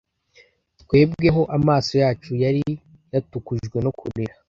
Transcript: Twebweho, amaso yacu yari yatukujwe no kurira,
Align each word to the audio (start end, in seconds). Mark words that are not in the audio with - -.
Twebweho, 0.81 1.41
amaso 1.57 1.91
yacu 2.03 2.31
yari 2.43 2.61
yatukujwe 3.13 3.77
no 3.85 3.91
kurira, 3.99 4.33